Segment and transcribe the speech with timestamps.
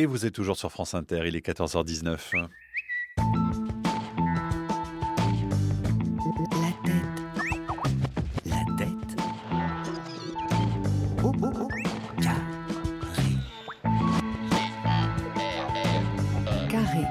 [0.00, 2.18] Et vous êtes toujours sur France Inter, il est 14h19.
[2.32, 2.46] La
[6.84, 7.02] tête.
[8.46, 9.16] La tête.
[11.24, 11.68] Oh, oh, oh.
[12.22, 13.30] Carré.
[16.68, 17.04] Carré.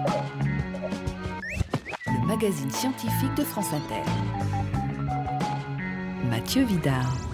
[2.06, 4.10] Le magazine scientifique de France Inter.
[6.30, 7.27] Mathieu Vidard.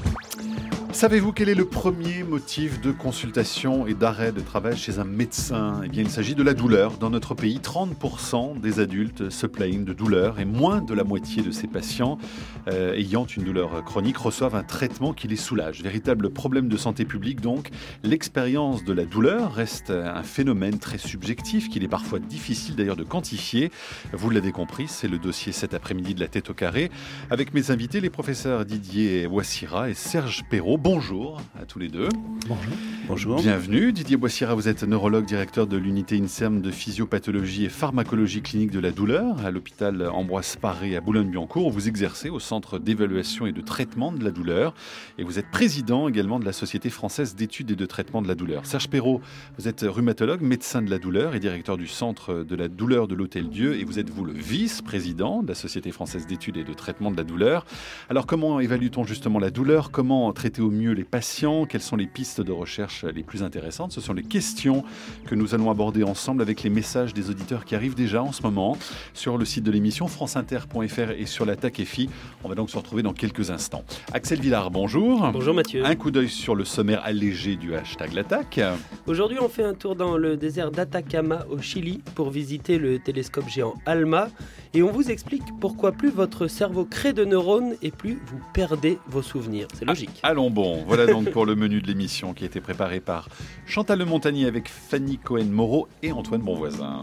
[0.93, 5.81] Savez-vous quel est le premier motif de consultation et d'arrêt de travail chez un médecin?
[5.83, 6.97] Eh bien, il s'agit de la douleur.
[6.99, 11.41] Dans notre pays, 30% des adultes se plaignent de douleur et moins de la moitié
[11.41, 12.19] de ces patients
[12.67, 15.81] euh, ayant une douleur chronique reçoivent un traitement qui les soulage.
[15.81, 17.71] Véritable problème de santé publique donc.
[18.03, 23.03] L'expérience de la douleur reste un phénomène très subjectif qu'il est parfois difficile d'ailleurs de
[23.03, 23.71] quantifier.
[24.13, 26.91] Vous l'avez compris, c'est le dossier cet après-midi de la tête au carré
[27.31, 30.77] avec mes invités, les professeurs Didier Wassira et Serge Perrault.
[30.83, 32.09] Bonjour à tous les deux.
[32.45, 32.73] Bonjour.
[33.07, 33.41] Bonjour.
[33.41, 33.93] Bienvenue.
[33.93, 38.81] Didier Boissira, vous êtes neurologue, directeur de l'unité INSERM de physiopathologie et pharmacologie clinique de
[38.81, 41.71] la douleur à l'hôpital Ambroise Paré à Boulogne-Billancourt.
[41.71, 44.73] Vous exercez au centre d'évaluation et de traitement de la douleur
[45.17, 48.35] et vous êtes président également de la Société française d'études et de traitement de la
[48.35, 48.65] douleur.
[48.65, 49.21] Serge Perrault,
[49.57, 53.15] vous êtes rhumatologue, médecin de la douleur et directeur du centre de la douleur de
[53.15, 56.73] l'Hôtel Dieu et vous êtes vous le vice-président de la Société française d'études et de
[56.73, 57.65] traitement de la douleur.
[58.09, 59.89] Alors comment évalue-t-on justement la douleur?
[59.91, 63.91] Comment traiter au mieux les patients Quelles sont les pistes de recherche les plus intéressantes
[63.91, 64.83] Ce sont les questions
[65.25, 68.41] que nous allons aborder ensemble avec les messages des auditeurs qui arrivent déjà en ce
[68.41, 68.77] moment
[69.13, 72.09] sur le site de l'émission franceinter.fr et sur la TAC-EFI.
[72.43, 73.83] On va donc se retrouver dans quelques instants.
[74.13, 75.29] Axel Villard, bonjour.
[75.31, 75.85] Bonjour Mathieu.
[75.85, 78.59] Un coup d'œil sur le sommaire allégé du hashtag l'attaque.
[79.07, 83.47] Aujourd'hui, on fait un tour dans le désert d'Atacama au Chili pour visiter le télescope
[83.47, 84.29] géant ALMA
[84.73, 88.97] et on vous explique pourquoi plus votre cerveau crée de neurones et plus vous perdez
[89.07, 89.67] vos souvenirs.
[89.73, 90.19] C'est logique.
[90.23, 93.29] Ah, allons bon, voilà donc pour le menu de l'émission qui a été préparé par
[93.65, 97.01] Chantal Le Montagnier avec Fanny Cohen-Moreau et Antoine Bonvoisin.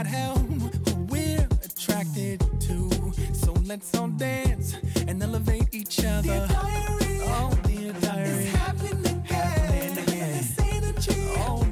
[0.00, 0.70] about hell, who
[1.08, 2.90] we're attracted to.
[3.34, 6.22] So let's all dance and elevate each other.
[6.22, 9.96] Dear diary, oh, dear diary, it's happening again.
[9.96, 11.34] Happening again.
[11.36, 11.69] Oh,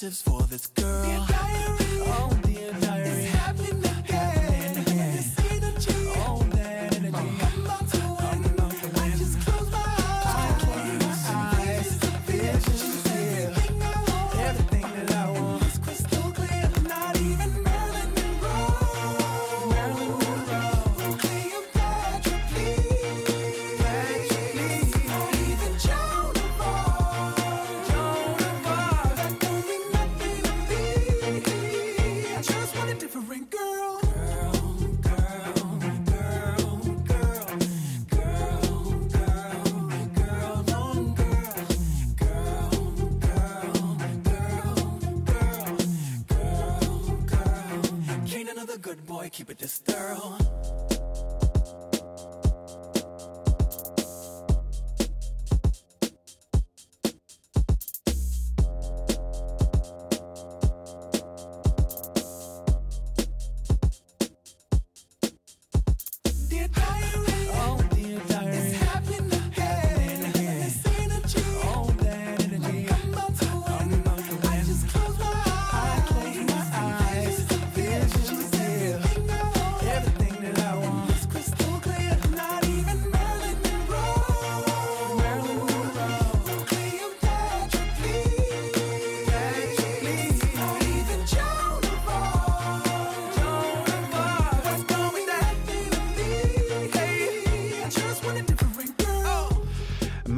[0.00, 0.29] don't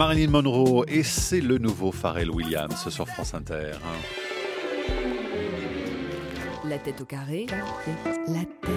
[0.02, 3.70] Marilyn Monroe et c'est le nouveau Pharrell Williams sur France Inter.
[6.64, 7.46] La tête au carré.
[8.26, 8.72] La tête.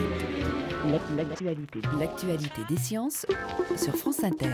[1.18, 1.82] L'actualité.
[1.98, 3.26] L'actualité des sciences
[3.76, 4.52] sur France Inter.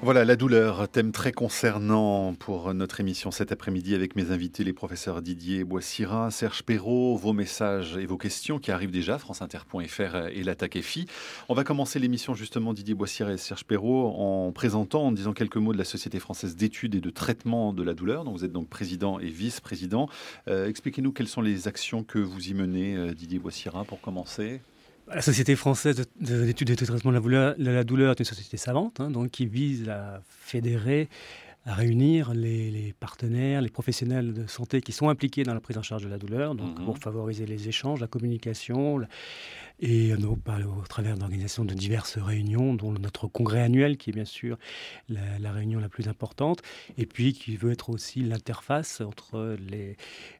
[0.00, 4.72] Voilà, la douleur, thème très concernant pour notre émission cet après-midi avec mes invités, les
[4.72, 10.44] professeurs Didier Boissira, Serge Perrault, vos messages et vos questions qui arrivent déjà, franceinter.fr et
[10.44, 11.06] l'attaque FI.
[11.48, 15.56] On va commencer l'émission justement, Didier Boissira et Serge Perrault, en présentant, en disant quelques
[15.56, 18.52] mots de la Société française d'études et de traitement de la douleur, dont vous êtes
[18.52, 20.08] donc président et vice-président.
[20.46, 24.60] Euh, Expliquez-nous quelles sont les actions que vous y menez, euh, Didier Boissira, pour commencer.
[25.14, 27.16] La Société française de- de- d'études et de traitement de
[27.70, 31.08] la douleur, est une société savante, hein, donc qui vise à fédérer,
[31.64, 35.78] à réunir les, les partenaires, les professionnels de santé qui sont impliqués dans la prise
[35.78, 36.84] en charge de la douleur, donc Mhm.
[36.84, 39.08] pour favoriser les échanges, la communication, la-
[39.80, 44.12] et donc, par- au travers d'organisations de diverses réunions, dont notre congrès annuel, qui est
[44.12, 44.58] bien sûr
[45.08, 46.62] la, réunion la plus importante,
[46.96, 49.96] et puis qui veut être aussi l'interface entre les,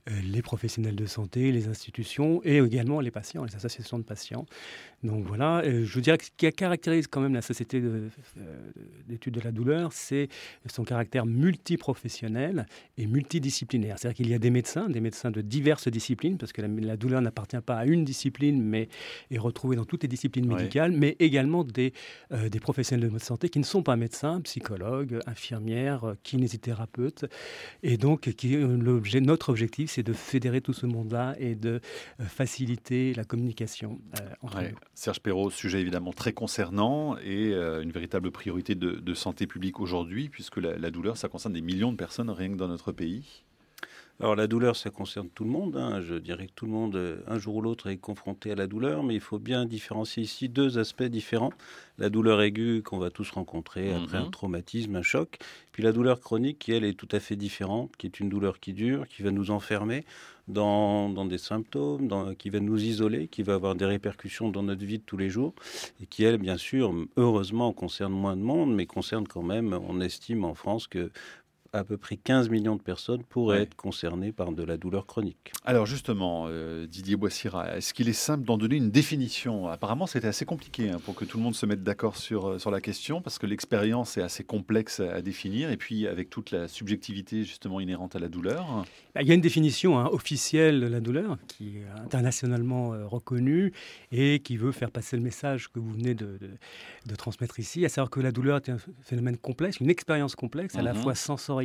[0.08, 4.46] euh, les professionnels de santé, les institutions et également les patients, les associations de patients.
[5.04, 8.08] Donc voilà, euh, je vous dirais que ce qui caractérise quand même la société euh,
[9.06, 10.28] d'études de la douleur, c'est
[10.66, 13.98] son caractère multiprofessionnel et multidisciplinaire.
[13.98, 17.20] C'est-à-dire qu'il y a des médecins, des médecins de diverses disciplines, parce que la douleur
[17.20, 18.88] n'appartient pas à une discipline, mais
[19.30, 20.56] est retrouvée dans toutes les disciplines Ouais.
[20.62, 21.92] médicales, mais également des,
[22.32, 27.24] euh, des professionnels de santé qui ne sont pas médecins, psychologues, infirmières, euh, kinésithérapeutes,
[27.82, 31.80] et donc qui, euh, l'objet, notre objectif, c'est de fédérer tout ce monde-là et de
[32.28, 34.70] faciliter la communication euh, entre Ouais.
[34.72, 34.78] nous.
[34.94, 39.80] Serge Perrault, sujet évidemment très concernant et euh, une véritable priorité de, de santé publique
[39.80, 42.92] aujourd'hui, puisque la, la douleur, ça concerne des millions de personnes rien que dans notre
[42.92, 43.44] pays.
[44.20, 45.76] Alors la douleur, ça concerne tout le monde.
[45.76, 46.00] hein.
[46.00, 48.66] Je dirais que tout le monde, euh, un jour ou l'autre, est confronté à la
[48.66, 51.52] douleur, mais il faut bien différencier ici deux aspects différents.
[51.98, 54.26] La douleur aiguë qu'on va tous rencontrer après Mhm.
[54.26, 55.38] un traumatisme, un choc,
[55.70, 58.58] puis la douleur chronique qui, elle, est tout à fait différente, qui est une douleur
[58.58, 60.04] qui dure, qui va nous enfermer
[60.48, 64.64] dans, dans des symptômes, dans- qui va nous isoler, qui va avoir des répercussions dans
[64.64, 65.54] notre vie de tous les jours,
[66.02, 70.00] et qui, elle, bien sûr, heureusement, concerne moins de monde, mais concerne quand même, on
[70.00, 71.12] estime en France que
[71.72, 73.62] à peu près 15 millions de personnes pourraient Ouais.
[73.62, 75.52] être concernées par de la douleur chronique.
[75.64, 79.68] Alors justement, euh, Didier Boissira, est-ce qu'il est simple d'en donner une définition?
[79.68, 82.58] Apparemment, c'était assez compliqué hein, pour que tout le monde se mette d'accord sur, euh,
[82.58, 86.30] sur la question, parce que l'expérience est assez complexe à, à définir, et puis avec
[86.30, 88.84] toute la subjectivité justement inhérente à la douleur.
[89.20, 93.72] Il y a une définition hein, officielle de la douleur qui est internationalement euh, reconnue
[94.12, 96.50] et qui veut faire passer le message que vous venez de, de-
[97.06, 100.76] de transmettre ici, à savoir que la douleur est un phénomène complexe, une expérience complexe,
[100.76, 101.02] à la Mhm.
[101.02, 101.57] fois sensorielle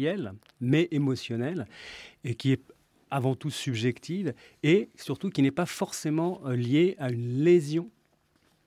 [0.60, 1.68] mais émotionnelle,
[2.24, 2.62] et qui est
[3.12, 7.92] avant tout subjective et surtout qui n'est pas forcément euh, liée à une lésion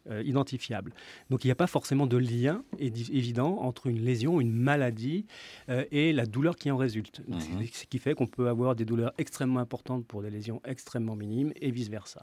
[0.08, 0.92] euh, identifiable.
[1.30, 5.26] Donc il n'y a pas forcément de lien évident entre une lésion, une maladie
[5.68, 7.22] euh, et la douleur qui en résulte.
[7.26, 7.66] Mhm.
[7.72, 11.52] Ce qui fait qu'on peut avoir des douleurs extrêmement importantes pour des lésions extrêmement minimes
[11.60, 12.22] et vice-versa.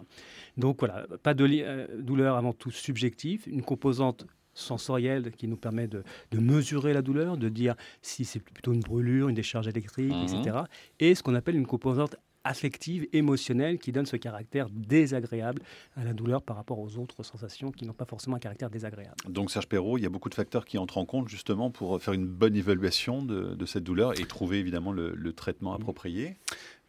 [0.55, 5.87] Donc voilà, pas de euh, douleur avant tout subjective, une composante sensorielle qui nous permet
[5.87, 10.13] de, de mesurer la douleur, de dire si c'est plutôt une brûlure, une décharge électrique,
[10.13, 10.23] Mhm.
[10.23, 10.57] etc.
[10.99, 15.61] Et ce qu'on appelle une composante affective, émotionnelle, qui donne ce caractère désagréable
[15.95, 19.15] à la douleur par rapport aux autres sensations qui n'ont pas forcément un caractère désagréable.
[19.29, 22.01] Donc Serge Perrault, il y a beaucoup de facteurs qui entrent en compte justement pour
[22.01, 26.35] faire une bonne évaluation de, de cette douleur et trouver évidemment le, le traitement approprié.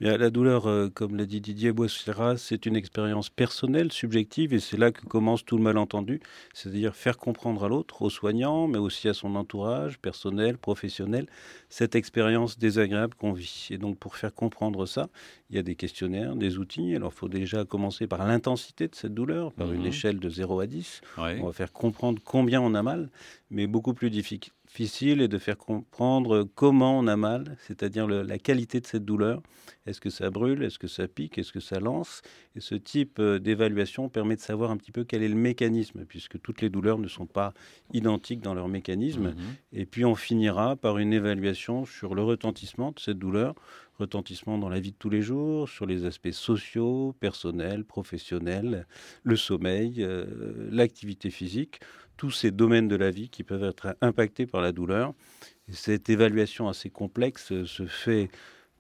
[0.05, 4.61] Bien, la douleur, euh, comme l'a dit Didier Boissera, c'est une expérience personnelle, subjective, et
[4.61, 6.21] c'est là que commence tout le malentendu,
[6.53, 11.25] c'est-à-dire faire comprendre à l'autre, aux soignants, mais aussi à son entourage, personnel, professionnel,
[11.71, 13.69] cette expérience désagréable qu'on vit.
[13.71, 15.09] Et donc, pour faire comprendre ça,
[15.49, 16.95] il y a des questionnaires, des outils.
[16.95, 19.75] Alors, il faut déjà commencer par l'intensité de cette douleur, par Mhm.
[19.77, 21.01] une échelle de 0 à 10.
[21.17, 21.39] Ouais.
[21.41, 23.09] On va faire comprendre combien on a mal,
[23.51, 28.39] mais beaucoup plus diffi- difficile est de faire comprendre comment on a mal, c'est-à-dire la
[28.39, 29.41] qualité de cette douleur.
[29.87, 30.65] Est-ce que ça brûle?
[30.65, 31.39] Est-ce que ça pique?
[31.39, 32.23] Est-ce que ça lance?
[32.57, 36.05] Et ce type euh, d'évaluation permet de savoir un petit peu quel est le mécanisme,
[36.07, 37.53] puisque toutes les douleurs ne sont pas
[37.93, 39.29] identiques dans leur mécanisme.
[39.29, 39.37] Mhm.
[39.73, 43.55] Et puis on finira par une évaluation sur le retentissement de cette douleur,
[43.99, 48.87] retentissement dans la vie de tous les jours, sur les aspects sociaux, personnels, professionnels,
[49.23, 51.81] le sommeil, euh, l'activité physique,
[52.17, 55.15] tous ces domaines de la vie qui peuvent être impactés par la douleur.
[55.69, 58.29] Et cette évaluation assez complexe euh, se fait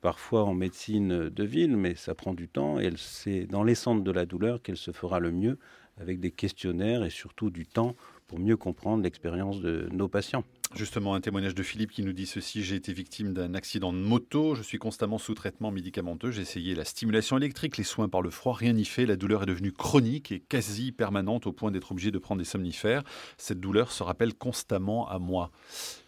[0.01, 4.05] parfois en médecine de ville, mais ça prend du temps et c'est dans les centres
[4.05, 5.59] de la douleur qu'elle se fera le mieux
[5.97, 10.45] avec des questionnaires et surtout du temps pour mieux comprendre l'expérience de nos patients.
[10.77, 12.65] Justement, un témoignage de Philippe qui nous dit ceci.
[12.65, 16.75] J'ai été victime d'un accident de moto, je suis constamment sous traitement médicamenteux, j'ai essayé
[16.75, 19.71] la stimulation électrique, les soins par le froid, rien n'y fait, la douleur est devenue
[19.71, 23.05] chronique et quasi permanente au point d'être obligé de prendre des somnifères.
[23.39, 25.53] Cette douleur se rappelle constamment à moi.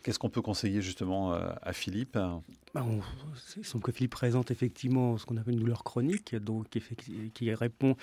[0.03, 2.19] Qu'est-ce qu'on peut conseiller justement euh, à Philippe?
[2.75, 2.85] Bah,
[3.57, 6.67] Il semble que Philippe présente effectivement ce qu'on appelle une douleur chronique, donc
[7.35, 7.97] qui répond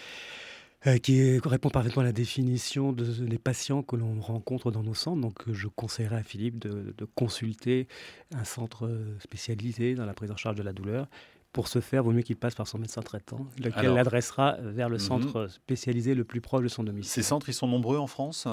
[0.88, 5.22] euh, qui répond parfaitement à la définition des patients que l'on rencontre dans nos centres.
[5.22, 7.88] Donc, je conseillerais à Philippe de, consulter
[8.34, 11.08] un centre spécialisé dans la prise en charge de la douleur.
[11.52, 14.90] Pour ce faire, il vaut mieux qu'il passe par son médecin traitant, lequel l'adressera vers
[14.90, 15.02] le mhm.
[15.02, 17.12] centre spécialisé le plus proche de son domicile.
[17.12, 18.48] Ces centres, ils sont nombreux en France?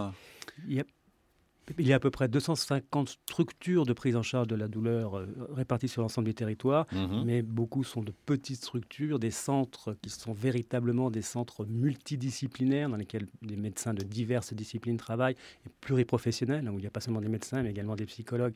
[1.79, 5.19] Il y a à peu près 250 structures de prise en charge de la douleur
[5.19, 7.25] euh, réparties sur l'ensemble du territoire, mhm.
[7.25, 12.97] mais beaucoup sont de petites structures, des centres qui sont véritablement des centres multidisciplinaires dans
[12.97, 15.37] lesquels des médecins de diverses disciplines travaillent,
[15.67, 18.55] et pluriprofessionnels, où il n'y a pas seulement des médecins, mais également des psychologues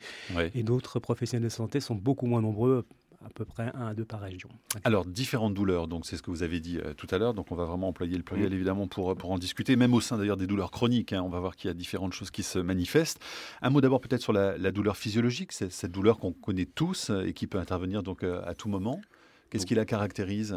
[0.53, 2.85] et d'autres professionnels de santé sont beaucoup moins nombreux
[3.25, 4.49] à peu près un à deux par région.
[4.83, 7.51] Alors, différentes douleurs, donc c'est ce que vous avez dit euh, tout à l'heure, donc
[7.51, 10.37] on va vraiment employer le pluriel évidemment pour, pour en discuter, même au sein d'ailleurs
[10.37, 11.23] des douleurs chroniques, hein.
[11.23, 13.19] on va voir qu'il y a différentes choses qui se manifestent.
[13.61, 17.09] Un mot d'abord peut-être sur la, la, douleur physiologique, c'est cette douleur qu'on connaît tous
[17.25, 19.01] et qui peut intervenir donc euh, à tout moment.
[19.49, 20.55] Qu'est-ce qui la caractérise?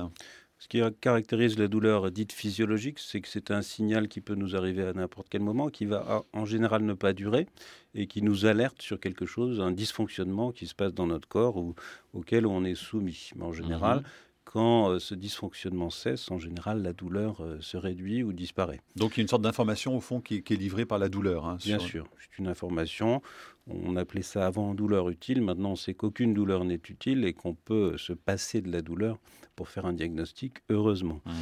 [0.59, 4.57] Ce qui caractérise la douleur dite physiologique, c'est que c'est un signal qui peut nous
[4.57, 7.47] arriver à n'importe quel moment, qui va en général ne pas durer
[7.95, 11.57] et qui nous alerte sur quelque chose, un dysfonctionnement qui se passe dans notre corps
[11.57, 11.75] ou
[12.13, 13.31] auquel on est soumis.
[13.37, 14.05] Mais en général, mhm.
[14.51, 18.81] Quand euh, ce dysfonctionnement cesse, en général, la douleur euh, se réduit ou disparaît.
[18.97, 21.45] Donc il y a une sorte d'information au fond qui, est livrée par la douleur.
[21.45, 23.21] Hein, Bien sûr, c'est une information.
[23.67, 25.43] On appelait ça avant douleur utile.
[25.43, 29.19] Maintenant, on sait qu'aucune douleur n'est utile et qu'on peut se passer de la douleur
[29.55, 31.21] pour faire un diagnostic, heureusement.
[31.27, 31.33] Mhm.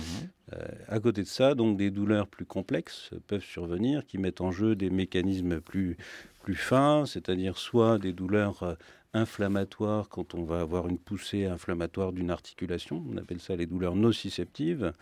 [0.54, 4.50] Euh, à côté de ça, donc des douleurs plus complexes peuvent survenir qui mettent en
[4.50, 5.96] jeu des mécanismes plus,
[6.42, 8.76] plus fins, c'est-à-dire soit des douleurs
[9.16, 13.96] inflammatoires quand on va avoir une poussée inflammatoire d'une articulation, on appelle ça les douleurs
[13.96, 14.92] nociceptives,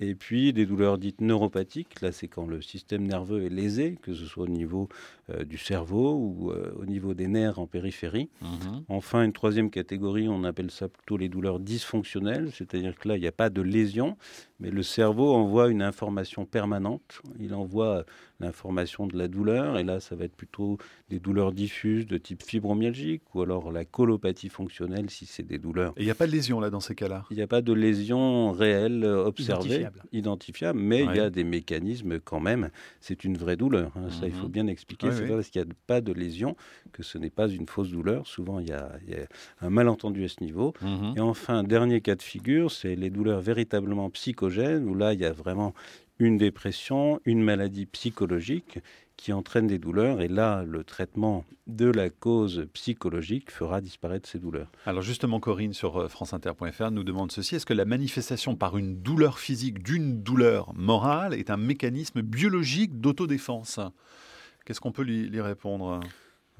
[0.00, 4.14] et puis des douleurs dites neuropathiques, là c'est quand le système nerveux est lésé, que
[4.14, 4.88] ce soit au niveau
[5.44, 8.28] du cerveau ou euh, au niveau des nerfs en périphérie.
[8.42, 8.84] Mhm.
[8.88, 13.20] Enfin, une troisième catégorie, on appelle ça plutôt les douleurs dysfonctionnelles, c'est-à-dire que là il
[13.20, 14.16] n'y a pas de lésion,
[14.58, 18.04] mais le cerveau envoie une information permanente, il envoie
[18.40, 22.42] l'information de la douleur, et là ça va être plutôt des douleurs diffuses de type
[22.42, 25.92] fibromyalgique ou alors la colopathie fonctionnelle si c'est des douleurs.
[25.96, 27.24] Et il n'y a pas de lésion là dans ces cas-là?
[27.30, 32.20] Il n'y a pas de lésion réelle observée identifiable, mais il y a des mécanismes
[32.20, 32.70] quand même.
[33.00, 33.92] C'est une vraie douleur.
[33.96, 34.10] Hein.
[34.10, 34.52] Ça, il faut mhm.
[34.52, 35.08] bien expliquer.
[35.20, 36.56] C'est pas parce qu'il n'y a pas de lésion
[36.92, 38.26] que ce n'est pas une fausse douleur?
[38.26, 38.90] Souvent, il y a,
[39.60, 40.74] un malentendu à ce niveau.
[40.82, 41.14] Mhm.
[41.16, 45.24] Et enfin, dernier cas de figure, c'est les douleurs véritablement psychogènes, où là, il y
[45.24, 45.74] a vraiment
[46.18, 48.78] une dépression, une maladie psychologique
[49.16, 50.20] qui entraîne des douleurs.
[50.22, 54.70] Et là, le traitement de la cause psychologique fera disparaître ces douleurs.
[54.86, 57.56] Alors justement, Corinne, sur euh, franceinter.fr, nous demande ceci.
[57.56, 63.00] Est-ce que la manifestation par une douleur physique d'une douleur morale est un mécanisme biologique
[63.00, 63.78] d'autodéfense?
[64.70, 65.98] Qu'est-ce qu'on peut lui, répondre?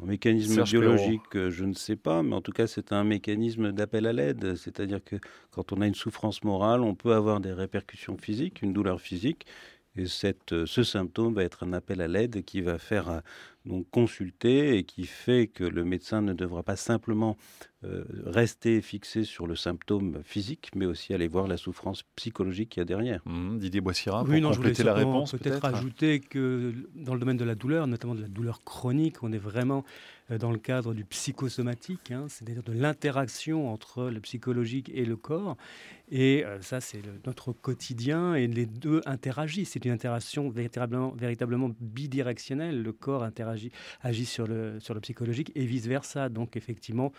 [0.02, 3.70] Un mécanisme biologique, euh, je ne sais pas, mais en tout cas, c'est un mécanisme
[3.70, 4.56] d'appel à l'aide.
[4.56, 5.14] C'est-à-dire que
[5.52, 9.46] quand on a une souffrance morale, on peut avoir des répercussions physiques, une douleur physique,
[9.94, 13.20] et cette, euh, ce symptôme va être un appel à l'aide qui va faire euh,
[13.66, 17.36] donc consulter et qui fait que le médecin ne devra pas simplement
[17.84, 22.80] euh, rester fixé sur le symptôme physique, mais aussi aller voir la souffrance psychologique qu'il
[22.80, 23.22] y a derrière.
[23.26, 27.54] Mmh, Didier Boissira, pour compléter la réponse peut-être ajouter que dans le domaine de la
[27.54, 29.84] douleur, notamment de la douleur chronique, on est vraiment
[30.38, 35.56] dans le cadre du psychosomatique, hein, c'est-à-dire de l'interaction entre le psychologique et le corps.
[36.12, 39.70] Et euh, ça, c'est notre quotidien et les deux interagissent.
[39.70, 42.82] C'est une interaction véritablement, véritablement bidirectionnelle.
[42.82, 43.70] Le corps interagit,
[44.02, 46.28] agit sur le, sur le psychologique et vice-versa.
[46.28, 47.12] Donc, effectivement,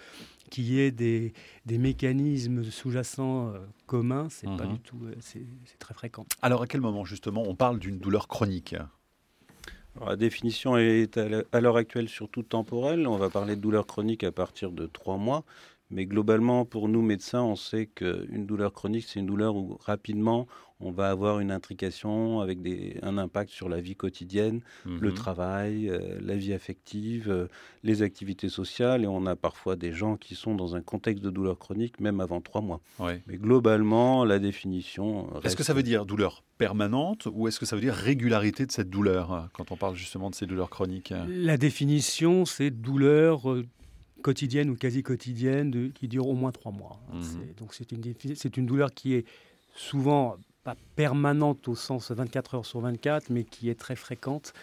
[0.50, 1.34] qu'il y ait des,
[1.65, 4.74] des mécanismes sous-jacents euh, communs, c'est pas mhm.
[4.74, 5.46] du tout, euh, c'est
[5.80, 6.25] très fréquent.
[6.41, 8.75] Alors, à quel moment, justement, on parle d'une douleur chronique?
[10.00, 13.08] La définition est à l'heure actuelle surtout temporelle.
[13.08, 15.44] On va parler de douleur chronique à partir de trois mois.
[15.90, 20.48] Mais globalement, pour nous médecins, on sait qu'une douleur chronique, c'est une douleur où rapidement,
[20.82, 25.14] on va avoir une intrication avec des, un impact sur la vie quotidienne, le mhm.
[25.14, 27.48] travail, euh, la vie affective, euh,
[27.84, 29.04] les activités sociales.
[29.04, 32.20] Et on a parfois des gens qui sont dans un contexte de douleur chronique, même
[32.20, 32.82] avant trois mois.
[33.00, 35.30] Mais globalement, la définition.
[35.44, 38.72] Est-ce que ça veut dire douleur permanente ou est-ce que ça veut dire régularité de
[38.72, 43.50] cette douleur hein, quand on parle justement de ces douleurs chroniques La définition, c'est douleur
[43.50, 43.66] euh,
[44.22, 47.02] quotidienne ou quasi quotidienne qui dure au moins trois mois.
[47.12, 47.54] Mhm.
[47.58, 48.02] Donc c'est une,
[48.36, 49.26] c'est une douleur qui est
[49.74, 54.53] souvent pas permanente au sens 24 heures sur 24, mais qui est très fréquente,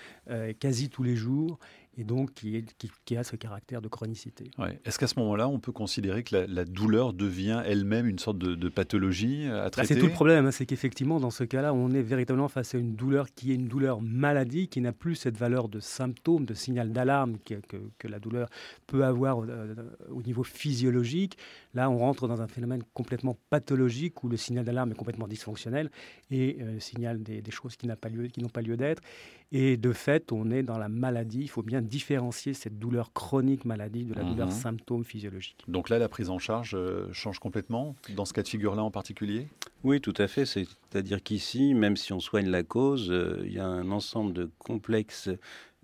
[0.61, 1.59] quasi tous les jours,
[1.99, 2.65] et donc qui,
[3.05, 4.51] qui, a ce caractère de chronicité.
[4.85, 8.69] Est-ce qu'à ce, moment-là, on peut considérer que la, douleur devient elle-même une sorte de,
[8.69, 9.95] pathologie à bah, traiter?
[9.95, 12.79] C'est tout le problème, hein, c'est qu'effectivement, dans ce cas-là, on est véritablement face à
[12.79, 16.55] une douleur qui est une douleur maladie, qui n'a plus cette valeur de symptôme, de
[16.55, 17.55] signal d'alarme que,
[17.99, 18.49] que, la douleur
[18.87, 19.75] peut avoir euh,
[20.11, 21.37] au niveau physiologique.
[21.75, 25.91] Là, on rentre dans un phénomène complètement pathologique où le signal d'alarme est complètement dysfonctionnel
[26.31, 29.03] et euh, signale des, des choses qui n'ont pas lieu, pas lieu d'être.
[29.51, 31.41] Et de fait, on est dans la maladie.
[31.41, 34.53] Il faut bien différencier cette douleur chronique maladie de la douleur mhm.
[34.53, 35.65] symptôme physiologique.
[35.69, 38.91] Donc là, la prise en charge euh, change complètement dans ce cas de figure-là en
[38.91, 39.49] particulier?
[39.85, 40.45] Oui, tout à fait.
[40.91, 44.51] C'est-à-dire qu'ici, même si on soigne la cause, euh, il y a un ensemble de
[44.59, 45.29] complexes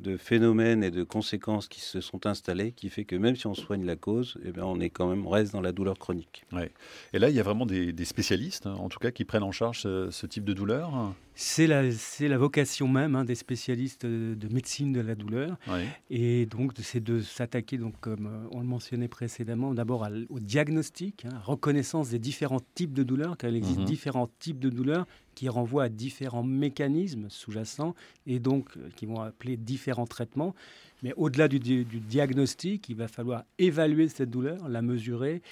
[0.00, 3.54] de phénomènes et de conséquences qui se sont installés, qui fait que même si on
[3.54, 6.44] soigne la cause, eh bien on est quand même reste dans la douleur chronique.
[6.52, 6.72] Ouais.
[7.12, 9.52] Et là, il y a vraiment des, spécialistes, hein, en tout cas, qui prennent en
[9.52, 11.14] charge ce, type de douleur.
[11.36, 15.56] C'est la, c'est la vocation même hein, des spécialistes de médecine de la douleur.
[16.10, 21.40] Et donc, c'est de s'attaquer, donc, comme on le mentionnait précédemment, d'abord au diagnostic, hein,
[21.44, 23.84] reconnaissance des différents types de douleurs, car il existe mhm.
[23.84, 24.93] différents types de douleurs
[25.34, 27.94] qui renvoient à différents mécanismes sous-jacents
[28.26, 30.54] et donc euh, qui vont appeler différents traitements.
[31.02, 35.42] Mais au-delà du, diagnostic, il va falloir évaluer cette douleur, la mesurer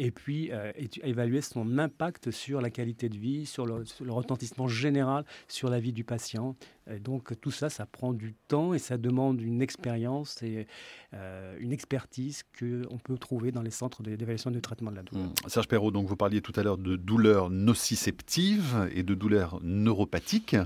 [0.00, 5.26] et puis euh, évaluer son impact sur la qualité de vie, sur le, retentissement général
[5.46, 6.56] sur la vie du patient.
[7.00, 10.66] donc tout ça, ça prend du temps et ça demande une expérience et
[11.12, 15.26] euh, une expertise qu'on peut trouver dans les centres d'évaluation de traitement de la douleur.
[15.26, 15.48] Mmh.
[15.48, 20.56] Serge Perrault, donc vous parliez tout à l'heure de douleurs nociceptives et de douleurs neuropathiques.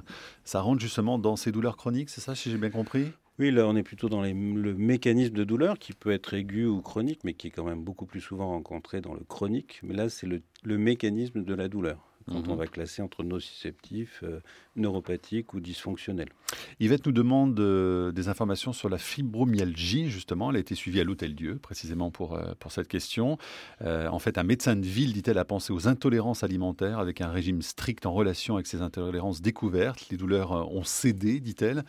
[0.45, 3.11] Ça rentre justement dans ces douleurs chroniques, c'est ça, si j'ai bien compris?
[3.41, 4.33] Oui, là, on est plutôt dans le
[4.75, 8.07] mécanisme de douleur qui peut être aigu ou chronique, mais qui est quand même beaucoup
[8.07, 9.81] plus souvent rencontré dans le chronique.
[9.83, 12.59] Mais là, c'est le, mécanisme de la douleur quand on mhm.
[12.59, 14.41] va classer entre nociceptif, euh,
[14.76, 16.31] neuropathique ou dysfonctionnel.
[16.81, 20.49] Yvette nous demande euh, des informations sur la fibromyalgie, justement.
[20.49, 23.37] Elle a été suivie à l'Hôtel Dieu, précisément pour, euh, pour cette question.
[23.85, 27.61] en fait, un médecin de ville, dit-elle, a pensé aux intolérances alimentaires avec un régime
[27.61, 30.09] strict en relation avec ces intolérances découvertes.
[30.09, 31.85] Les douleurs ont cédé, dit-elle.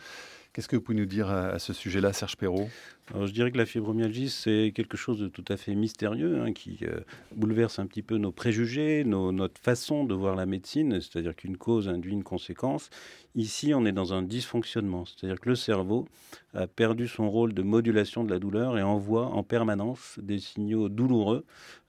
[0.56, 2.70] Qu'est-ce que vous pouvez nous dire à, ce sujet-là, Serge Perrault?
[3.14, 6.78] Je dirais que la fibromyalgie, c'est quelque chose de tout à fait mystérieux hein, qui
[6.80, 7.00] euh,
[7.34, 11.90] bouleverse un petit peu nos préjugés, notre façon de voir la médecine, c'est-à-dire qu'une cause
[11.90, 12.88] induit une conséquence.
[13.36, 16.08] Ici, on est dans un dysfonctionnement, c'est-à-dire que le cerveau
[16.54, 20.88] a perdu son rôle de modulation de la douleur et envoie en permanence des signaux
[20.88, 21.44] douloureux.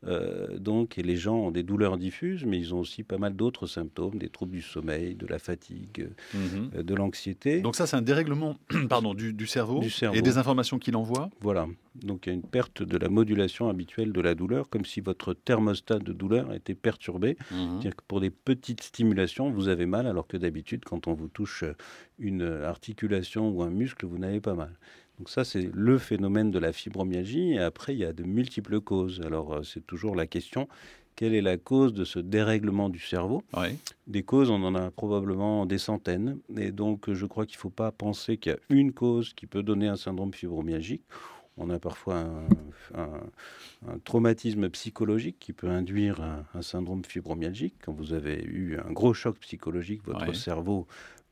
[0.05, 3.33] Euh, donc, et les gens ont des douleurs diffuses, mais ils ont aussi pas mal
[3.33, 6.71] d'autres symptômes, des troubles du sommeil, de la fatigue, mhm.
[6.75, 7.61] euh, de l'anxiété.
[7.61, 8.57] Donc ça, c'est un dérèglement
[8.89, 11.67] pardon, du, cerveau, du cerveau et des informations qu'il envoie Voilà.
[11.95, 15.01] Donc il y a une perte de la modulation habituelle de la douleur, comme si
[15.01, 17.37] votre thermostat de douleur était perturbé.
[17.51, 17.57] Mhm.
[17.57, 21.27] C'est-à-dire que pour des petites stimulations, vous avez mal, alors que d'habitude, quand on vous
[21.37, 21.63] touche
[22.17, 24.73] une articulation ou un muscle, vous n'avez pas mal.
[25.19, 27.53] Donc ça, c'est le phénomène de la fibromyalgie.
[27.53, 29.21] Et après, il y a de multiples causes.
[29.23, 30.67] Alors euh, c'est toujours la question,
[31.15, 33.43] quelle est la cause de ce dérèglement du cerveau?
[34.07, 36.39] Des causes, on en a probablement des centaines.
[36.57, 39.45] Et donc, je crois qu'il ne faut pas penser qu'il y a une cause qui
[39.45, 41.03] peut donner un syndrome fibromyalgique
[41.57, 42.23] on a parfois
[42.93, 46.21] un, traumatisme psychologique qui peut induire
[46.53, 47.75] un, syndrome fibromyalgique.
[47.83, 50.87] Quand vous avez eu un gros choc psychologique, votre cerveau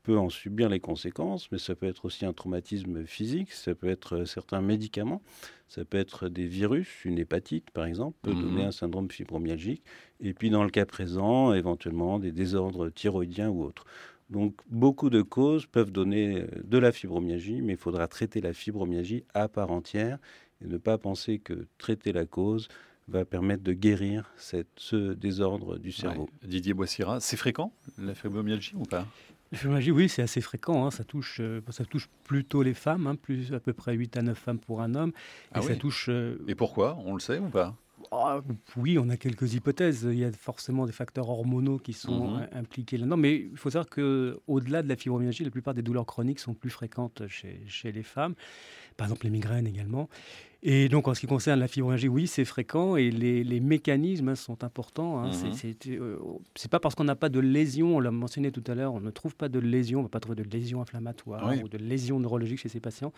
[0.06, 3.88] peut en subir les conséquences, mais ça peut être aussi un traumatisme physique, ça peut
[3.88, 5.20] être certains médicaments,
[5.66, 8.68] ça peut être des virus, une hépatite par exemple, peut donner mhm.
[8.68, 9.82] un syndrome fibromyalgique,
[10.20, 13.84] et puis dans le cas présent, éventuellement des désordres thyroïdiens ou autres.
[14.30, 18.52] Donc beaucoup de causes peuvent donner euh, de la fibromyalgie, mais il faudra traiter la
[18.52, 20.18] fibromyalgie à part entière
[20.62, 22.68] et ne pas penser que traiter la cause
[23.08, 26.28] va permettre de guérir cette, ce désordre du cerveau.
[26.44, 29.06] Didier Boissira, c'est fréquent la fibromyalgie ou pas?
[29.52, 30.86] Fibromyalgie, oui, c'est assez fréquent.
[30.86, 30.90] Hein.
[30.90, 34.22] Ça, touche, euh, ça touche plutôt les femmes, hein, plus à peu près 8 à
[34.22, 35.10] 9 femmes pour un homme.
[35.10, 36.08] Et ah ça touche.
[36.08, 36.98] Euh, et pourquoi?
[37.04, 37.76] On le sait ou pas?
[38.12, 38.40] Ah,
[38.76, 40.06] oui, on a quelques hypothèses.
[40.10, 42.48] Il y a forcément des facteurs hormonaux qui sont mhm.
[42.52, 43.16] impliqués là-dedans.
[43.16, 46.70] Mais il faut savoir qu'au-delà de la fibromyalgie, la plupart des douleurs chroniques sont plus
[46.70, 48.34] fréquentes chez, chez les femmes.
[48.96, 50.08] Par exemple, les migraines également.
[50.62, 54.64] Et donc, en ce qui concerne la fibromyalgie, oui, c'est fréquent et les, mécanismes sont
[54.64, 55.22] importants.
[55.22, 55.30] Hein.
[55.86, 56.16] Euh,
[56.54, 59.00] c'est pas parce qu'on n'a pas de lésion, on l'a mentionné tout à l'heure, on
[59.00, 61.78] ne trouve pas de lésion, on ne va pas trouver de lésion inflammatoire ou de
[61.78, 63.12] lésion neurologique chez ces patients.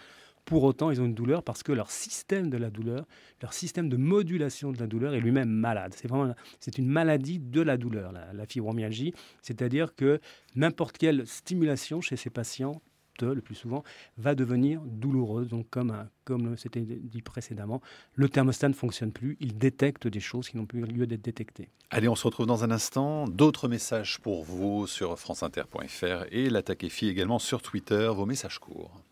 [0.48, 3.06] Pour autant, ils ont une douleur parce que leur système de la douleur,
[3.42, 5.92] leur système de modulation de la douleur est lui-même malade.
[5.94, 9.12] C'est vraiment c'est une maladie de la douleur, la, fibromyalgie.
[9.42, 10.20] C'est-à-dire que
[10.56, 12.80] n'importe quelle stimulation chez ces patients
[13.26, 13.84] le plus souvent,
[14.16, 15.48] va devenir douloureuse.
[15.48, 17.80] Donc, comme, comme c'était dit précédemment,
[18.14, 21.68] le thermostat ne fonctionne plus, il détecte des choses qui n'ont plus lieu d'être détectées.
[21.90, 23.26] Allez, on se retrouve dans un instant.
[23.26, 29.02] D'autres messages pour vous sur franceinter.fr et l'attaque EFI également sur Twitter, vos messages courts.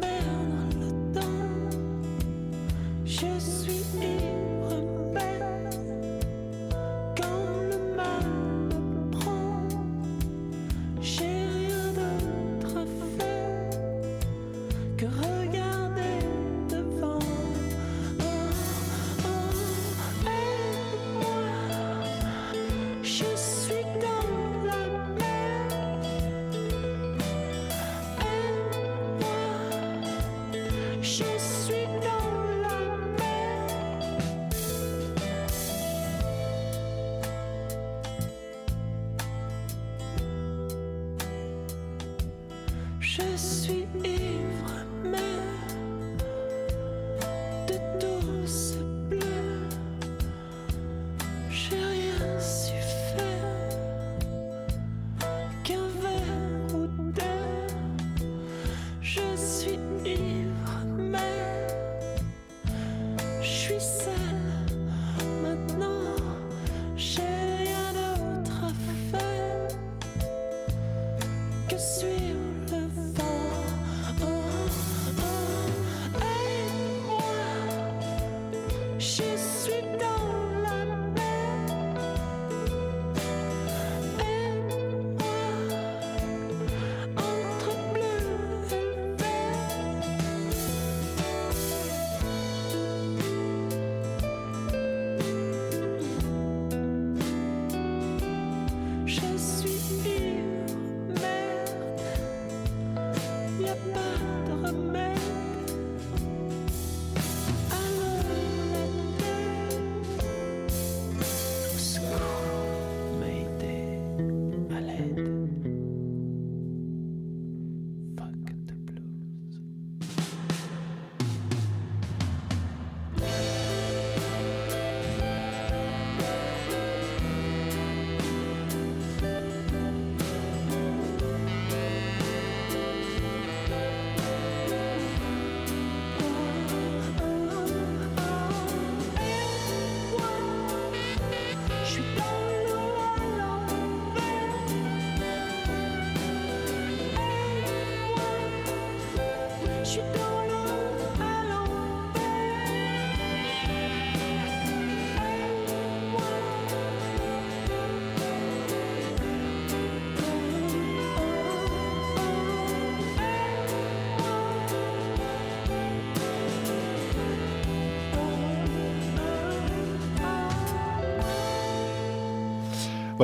[0.00, 0.43] No.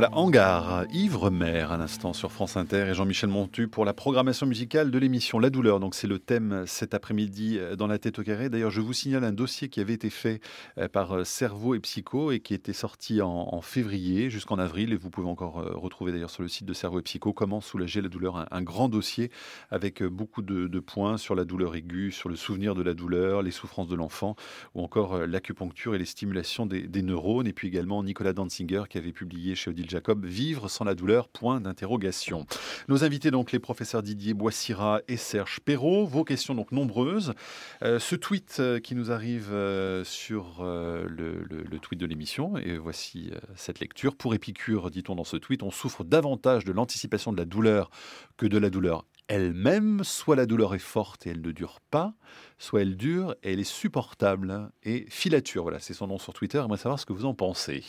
[0.00, 4.90] Voilà, Hangar, Ivre-Mère, à l'instant sur France Inter et Jean-Michel Montu pour la programmation musicale
[4.90, 5.78] de l'émission La douleur.
[5.78, 8.48] Donc c'est le thème cet après-midi euh, dans la tête au carré.
[8.48, 10.40] D'ailleurs, je vous signale un dossier qui avait été fait
[10.78, 14.94] euh, par euh, Cerveau et Psycho et qui était sorti en, février jusqu'en avril.
[14.94, 18.00] Et vous pouvez encore retrouver d'ailleurs sur le site de Cerveau et Psycho comment soulager
[18.00, 18.46] la douleur.
[18.50, 19.30] Un, grand dossier
[19.70, 23.50] avec beaucoup de, points sur la douleur aiguë, sur le souvenir de la douleur, les
[23.50, 24.34] souffrances de l'enfant
[24.74, 27.46] ou encore l'acupuncture et les stimulations des, des, neurones.
[27.46, 31.60] Et puis également Nicolas Danzinger qui avait publié chez Jacob, Vivre sans la douleur, point
[31.60, 32.46] d'interrogation.
[32.88, 36.06] Nos invités donc les professeurs Didier Boissira et Serge Perrault.
[36.06, 37.34] Vos questions donc nombreuses.
[37.82, 42.78] Euh, ce tweet euh, qui nous arrive euh, sur le, le, tweet de l'émission, et
[42.78, 44.14] voici cette lecture.
[44.14, 47.90] Pour Épicure, dit-on dans ce tweet, on souffre davantage de l'anticipation de la douleur
[48.36, 52.14] que de la douleur elle-même, soit la douleur est forte et elle ne dure pas,
[52.58, 55.62] soit elle dure et elle est supportable et filature.
[55.62, 56.58] Voilà, c'est son nom sur Twitter.
[56.60, 57.84] J'aimerais savoir ce que vous en pensez.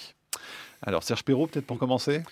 [0.81, 2.23] Alors Serge Perrault, peut-être pour commencer?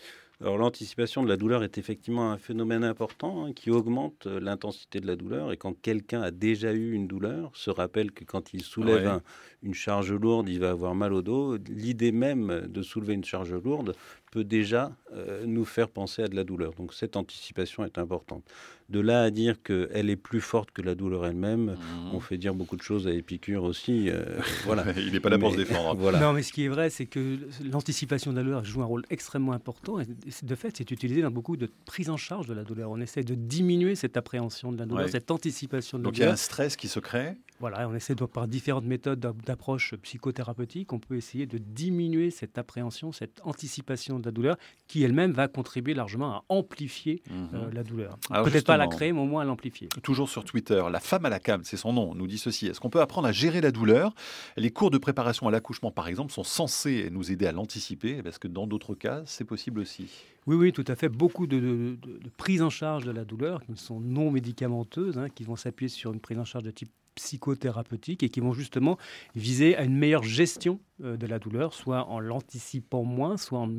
[0.41, 5.02] Alors l'anticipation de la douleur est effectivement un phénomène important hein, qui augmente euh, l'intensité
[5.02, 5.52] de la douleur.
[5.52, 9.19] Et quand quelqu'un a déjà eu une douleur, se rappelle que quand il soulève
[9.63, 11.58] une charge lourde, il va avoir mal au dos.
[11.67, 13.95] L'idée même de soulever une charge lourde
[14.32, 16.74] peut déjà euh, nous faire penser à de la douleur.
[16.74, 18.44] Donc cette anticipation est importante.
[18.89, 22.13] De là à dire qu'elle est plus forte que la douleur elle-même, mmh.
[22.13, 24.10] on fait dire beaucoup de choses à Épicure aussi.
[24.10, 24.24] Euh,
[24.65, 24.86] voilà.
[24.98, 25.96] Il n'est pas là pour se défendre.
[26.00, 26.20] voilà.
[26.20, 29.04] Non, mais ce qui est vrai, c'est que l'anticipation de la douleur joue un rôle
[29.10, 30.00] extrêmement important.
[30.00, 32.89] Et de fait, c'est utilisé dans beaucoup de prises en charge de la douleur.
[32.89, 36.13] On essaie de diminuer cette appréhension de la douleur, cette anticipation de la douleur.
[36.13, 39.19] Donc il y a un stress qui se crée voilà, on essaie par différentes méthodes
[39.19, 45.04] d'approche psychothérapeutique, on peut essayer de diminuer cette appréhension, cette anticipation de la douleur, qui
[45.04, 47.50] elle-même va contribuer largement à amplifier mhm.
[47.54, 48.17] euh, la douleur.
[48.30, 49.89] Peut-être pas la créer, mais au moins à l'amplifier.
[50.04, 52.67] Toujours sur Twitter, la femme à la cam, c'est son nom, nous dit ceci.
[52.67, 54.13] Est-ce qu'on peut apprendre à gérer la douleur?
[54.56, 58.38] Les cours de préparation à l'accouchement, par exemple, sont censés nous aider à l'anticiper, parce
[58.38, 60.10] que dans d'autres cas, c'est possible aussi.
[60.48, 61.10] Oui, oui, tout à fait.
[61.10, 65.43] Beaucoup de, de, prises en charge de la douleur qui sont non médicamenteuses, hein, qui
[65.43, 66.89] vont s'appuyer sur une prise en charge de type
[67.20, 68.98] psychothérapeutiques et qui vont justement
[69.36, 73.70] viser à une meilleure gestion de la douleur, soit en l'anticipant moins, soit en,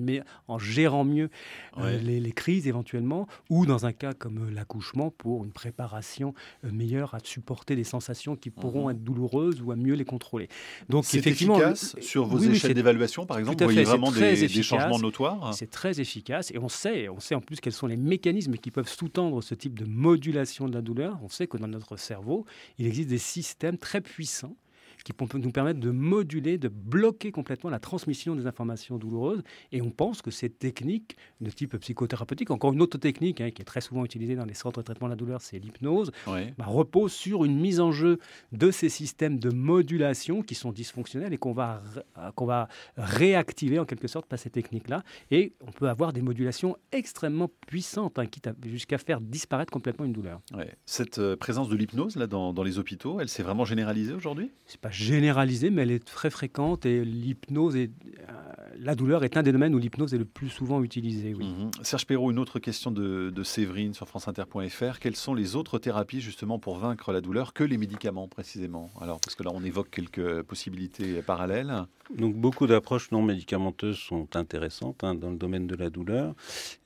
[0.49, 1.31] en gérant mieux
[1.79, 7.15] euh, les, crises éventuellement, ou dans un cas comme euh, l'accouchement pour une préparation meilleure
[7.15, 8.91] à supporter des sensations qui pourront mhm.
[8.93, 10.49] être douloureuses ou à mieux les contrôler.
[10.89, 14.63] Donc c'est effectivement efficace sur vos échelles d'évaluation, par exemple, vous voyez vraiment des, des,
[14.63, 15.55] changements notoires.
[15.55, 18.71] C'est très efficace et on sait, on sait en plus quels sont les mécanismes qui
[18.71, 21.19] peuvent sous-tendre ce type de modulation de la douleur.
[21.23, 22.45] On sait que dans notre cerveau,
[22.79, 24.57] il existe des système très puissant
[25.05, 29.43] qui peut nous permettre de moduler, de bloquer complètement la transmission des informations douloureuses.
[29.73, 33.63] Et on pense que ces techniques de type psychothérapeutique, encore une autre technique hein, qui
[33.63, 36.65] est très souvent utilisée dans les centres de traitement de la douleur, c'est l'hypnose, bah,
[36.67, 38.19] repose sur une mise en jeu
[38.53, 41.83] de ces systèmes de modulation qui sont dysfonctionnels et qu'on va,
[42.35, 45.03] qu'on va réactiver en quelque sorte par ces techniques-là.
[45.31, 48.25] Et on peut avoir des modulations extrêmement puissantes, hein,
[48.65, 50.41] jusqu'à faire disparaître complètement une douleur.
[50.87, 54.51] Cette euh, présence de l'hypnose là dans, dans, les hôpitaux, elle s'est vraiment généralisée aujourd'hui?
[54.67, 57.91] C'est pas généralisée, mais elle est très fréquente et l'hypnose et
[58.29, 58.33] euh,
[58.79, 61.35] la douleur est un des domaines où l'hypnose est le plus souvent utilisée.
[61.35, 61.71] Mhm.
[61.83, 64.99] Serge Perrault, une autre question de, Séverine sur franceinter.fr.
[65.01, 68.91] Quelles sont les autres thérapies justement pour vaincre la douleur que les médicaments précisément?
[69.01, 71.87] Alors parce que là on évoque quelques possibilités parallèles.
[72.17, 76.35] Donc beaucoup d'approches non médicamenteuses sont intéressantes hein, dans le domaine de la douleur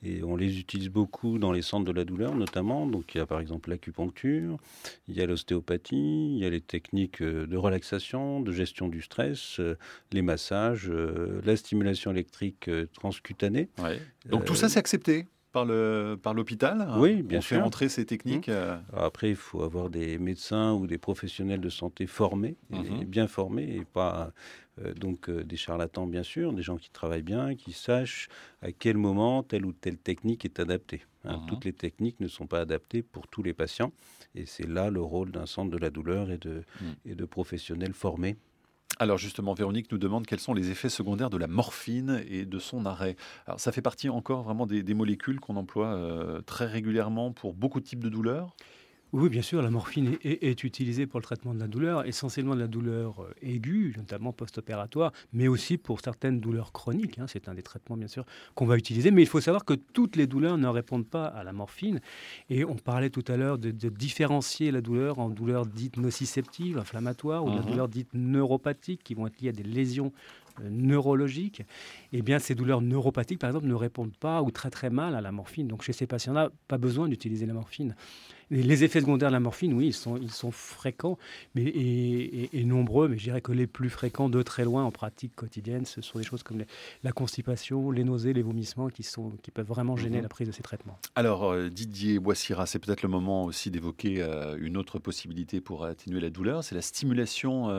[0.03, 2.85] et on les utilise beaucoup dans les centres de la douleur notamment.
[2.85, 4.57] Donc il y a par exemple l'acupuncture,
[5.07, 9.01] il y a l'ostéopathie, il y a les techniques euh, de relaxation, de gestion du
[9.01, 9.77] stress, euh,
[10.11, 13.69] les massages, euh, la stimulation électrique transcutanée.
[14.29, 17.57] Donc tout ça c'est accepté par le par l'hôpital hein, Oui, bien sûr.
[17.57, 18.49] fait entrer ces techniques.
[18.49, 18.97] Mmh.
[18.97, 23.05] Après, il faut avoir des médecins ou des professionnels de santé formés, mmh.
[23.05, 24.33] bien formés, et pas
[24.95, 28.27] donc euh, des charlatans bien sûr, des gens qui travaillent bien, qui sachent
[28.61, 31.03] à quel moment telle ou telle technique est adaptée.
[31.23, 31.37] Hein.
[31.37, 31.45] Mhm.
[31.47, 33.91] Toutes les techniques ne sont pas adaptées pour tous les patients
[34.35, 36.95] et c'est là le rôle d'un centre de la douleur et de, mhm.
[37.05, 38.35] et de professionnels formés
[38.97, 42.59] alors justement, Véronique nous demande quels sont les effets secondaires de la morphine et de
[42.59, 43.17] son arrêt.
[43.45, 47.81] Alors ça fait partie encore vraiment des, molécules qu'on emploie euh, très régulièrement pour beaucoup
[47.81, 48.55] de types de douleurs?
[49.15, 52.59] Oui, bien sûr, la morphine est, utilisée pour le traitement de la douleur, essentiellement de
[52.59, 57.17] la douleur euh, aiguë, notamment post-opératoire, mais aussi pour certaines douleurs chroniques.
[57.17, 57.25] Hein.
[57.29, 58.25] c'est un des traitements, bien sûr,
[58.55, 59.11] qu'on va utiliser.
[59.11, 62.01] Mais il faut savoir que toutes les douleurs ne répondent pas à la morphine.
[62.49, 67.45] Et on parlait tout à l'heure de, différencier la douleur en douleurs dites nociceptives, inflammatoires,
[67.45, 67.65] ou la mhm.
[67.65, 70.11] douleur dite neuropathique, qui vont être liées à des lésions
[70.63, 71.63] neurologiques,
[72.13, 75.21] eh bien, ces douleurs neuropathiques, par exemple, ne répondent pas ou très très mal à
[75.21, 75.67] la morphine.
[75.67, 77.95] Donc, chez ces patients-là, pas besoin d'utiliser la morphine.
[78.51, 81.17] Les effets secondaires de la morphine, oui, ils sont, ils sont fréquents
[81.55, 85.35] mais, et, nombreux, mais je dirais que les plus fréquents de très loin en pratique
[85.35, 86.63] quotidienne, ce sont des choses comme
[87.03, 90.23] la constipation, les nausées, les vomissements qui, sont, qui peuvent vraiment gêner mhm.
[90.23, 90.99] la prise de ces traitements.
[91.15, 95.85] Alors, euh, Didier Boissira, c'est peut-être le moment aussi d'évoquer euh, une autre possibilité pour
[95.85, 97.69] atténuer la douleur, c'est la stimulation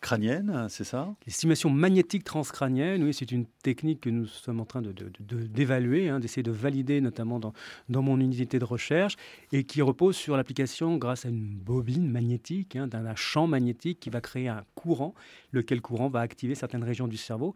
[0.00, 1.14] crânienne, c'est ça?
[1.26, 6.20] L'estimation magnétique transcrânienne, oui, c'est une technique que nous sommes en train d'évaluer, de, hein,
[6.20, 7.52] d'essayer de valider notamment dans,
[7.88, 9.16] dans mon unité de recherche,
[9.52, 14.10] et qui repose sur l'application grâce à une bobine magnétique, hein, d'un champ magnétique qui
[14.10, 15.14] va créer un courant,
[15.52, 17.54] lequel courant va activer certaines régions du cerveau.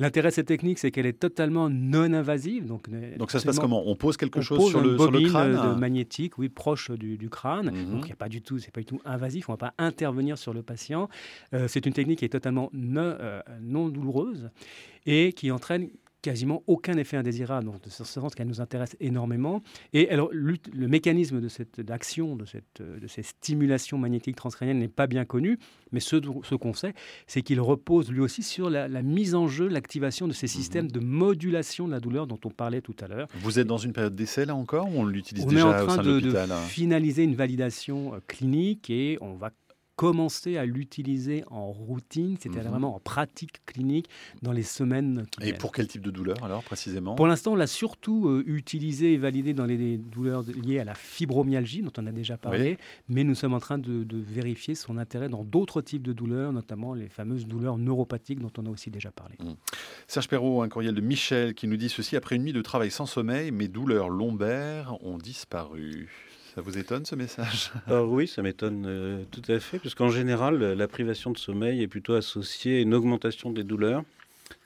[0.00, 2.66] L'intérêt de cette technique, c'est qu'elle est totalement non invasive.
[2.66, 3.82] Donc, donc ça se passe comment?
[3.86, 5.78] On pose quelque chose sur, le, sur le crâne de?
[5.78, 7.70] magnétique, oui, proche du, crâne.
[7.70, 7.92] Mhm.
[7.92, 9.48] Donc il n'y a pas du tout, c'est pas du tout invasif.
[9.48, 11.08] On ne va pas intervenir sur le patient.
[11.54, 14.50] Euh, c'est une technique qui est totalement euh, non douloureuse
[15.06, 15.88] et qui entraîne
[16.22, 17.66] quasiment aucun effet indésirable.
[17.66, 19.62] Donc, de ce sens qu'elle nous intéresse énormément.
[19.92, 20.56] Et alors, le,
[20.88, 25.58] mécanisme de cette d'action, de, cette, de ces stimulations magnétiques transcrâniennes n'est pas bien connu,
[25.92, 26.94] mais ce, ce qu'on sait,
[27.26, 30.50] c'est qu'il repose lui aussi sur la, mise en jeu, l'activation de ces mhm.
[30.50, 33.28] systèmes de modulation de la douleur dont on parlait tout à l'heure.
[33.42, 36.20] Vous êtes dans une période d'essai là encore ou on l'utilise déjà au sein de,
[36.20, 36.34] de
[36.68, 39.50] finaliser une validation euh, clinique et on va
[40.00, 42.70] commencer à l'utiliser en routine, c'est-à-dire Mhm.
[42.70, 44.08] vraiment en pratique clinique
[44.40, 45.58] dans les semaines qui Et viennent.
[45.58, 47.16] pour quel type de douleur alors précisément?
[47.16, 50.94] Pour l'instant, on l'a surtout euh, utilisé et validé dans les douleurs liées à la
[50.94, 52.78] fibromyalgie, dont on a déjà parlé,
[53.10, 56.54] mais nous sommes en train de, de vérifier son intérêt dans d'autres types de douleurs,
[56.54, 59.34] notamment les fameuses douleurs neuropathiques dont on a aussi déjà parlé.
[60.08, 62.90] Serge Perrault, un courriel de Michel qui nous dit ceci après une nuit de travail
[62.90, 66.08] sans sommeil, mes douleurs lombaires ont disparu.
[66.60, 67.72] Ça vous étonne ce message?
[67.86, 71.80] Alors oui, ça m'étonne euh, tout à fait, parce qu'en général, la privation de sommeil
[71.80, 74.02] est plutôt associée à une augmentation des douleurs.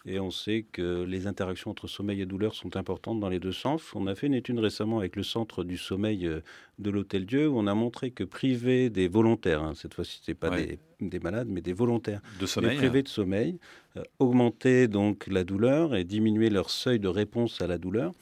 [0.05, 3.53] Et on sait que les interactions entre sommeil et douleur sont importantes dans les deux
[3.53, 3.81] sens.
[3.95, 6.41] On a fait une étude récemment avec le Centre du sommeil euh,
[6.81, 10.33] de l'Hôtel Dieu où on a montré que priver des volontaires, hein, cette fois-ci ce
[10.33, 10.79] n'est pas Ouais.
[11.01, 13.59] des, des malades, mais des volontaires, De sommeil priver de sommeil,
[13.97, 18.13] euh, augmenter donc la douleur et diminuer leur seuil de réponse à la douleur,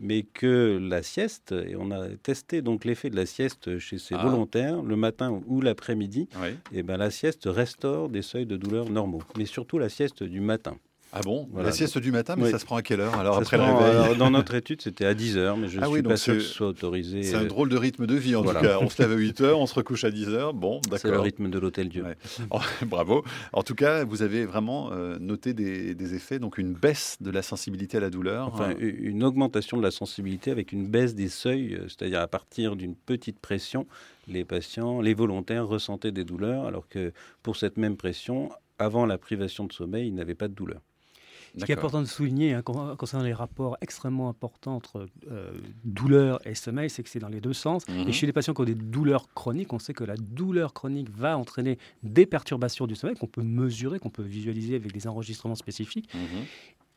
[0.00, 4.14] mais que la sieste, et on a testé donc l'effet de la sieste chez ces
[4.14, 4.22] Ah.
[4.24, 6.50] volontaires le matin ou l'après-midi, Oui.
[6.72, 10.40] et ben la sieste restaure des seuils de douleur normaux, mais surtout la sieste du
[10.40, 10.76] matin.
[11.12, 11.68] Ah bon Voilà.
[11.68, 12.50] La sieste du matin, mais Oui.
[12.50, 14.30] ça se prend à quelle heure alors Ça après se le prend, réveil alors, dans
[14.30, 16.34] notre étude, c'était à 10 heures, mais je ne Ah suis oui, pas donc sûr
[16.34, 17.22] que c'est- ce soit autorisé.
[17.22, 18.60] C'est un euh, drôle de rythme de vie en voilà.
[18.60, 18.78] tout cas.
[18.82, 20.52] On se lève à 8 heures, on se recouche à 10 heures.
[20.52, 22.04] Bon, C'est le rythme de l'Hôtel Dieu.
[22.04, 22.16] Ouais.
[22.50, 23.24] Oh, bravo.
[23.54, 27.30] En tout cas, vous avez vraiment euh, noté des, des effets, donc une baisse de
[27.30, 28.46] la sensibilité à la douleur.
[28.48, 28.76] Enfin, hein.
[28.78, 32.94] une augmentation de la sensibilité avec une baisse des seuils, euh, c'est-à-dire à partir d'une
[32.94, 33.86] petite pression,
[34.26, 39.16] les patients, les volontaires ressentaient des douleurs, alors que pour cette même pression, avant la
[39.16, 40.80] privation de sommeil, ils n'avaient pas de douleur.
[41.56, 45.50] Ce qui est important de souligner hein, con- concernant les rapports extrêmement importants entre euh,
[45.84, 47.86] douleur et sommeil, c'est que c'est dans les deux sens.
[47.88, 48.08] Mhm.
[48.08, 51.08] Et chez les patients qui ont des douleurs chroniques, on sait que la douleur chronique
[51.10, 55.54] va entraîner des perturbations du sommeil qu'on peut mesurer, qu'on peut visualiser avec des enregistrements
[55.54, 56.08] spécifiques.
[56.14, 56.20] Mhm.